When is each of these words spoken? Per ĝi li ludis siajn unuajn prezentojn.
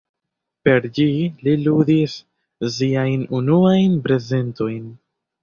Per 0.67 0.87
ĝi 0.99 1.05
li 1.47 1.53
ludis 1.65 2.15
siajn 2.79 3.27
unuajn 3.41 4.01
prezentojn. 4.09 4.91